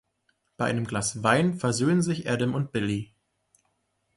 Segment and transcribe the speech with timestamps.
[0.57, 3.13] Bei einem Glas Wein versöhnen sich Adam und Billy.